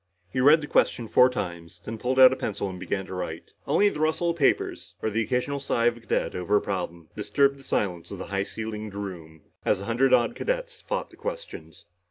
[0.33, 3.51] He read the question four times, then pulled out a pencil and began to write.
[3.67, 6.59] Only the rustle of the papers, or the occasional sigh of a cadet over a
[6.61, 11.11] problem, disturbed the silence in the high ceilinged room, as the hundred odd cadets fought
[11.11, 11.85] the questions.